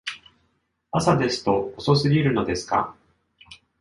[0.91, 2.95] 朝ですと遅すぎるのですか？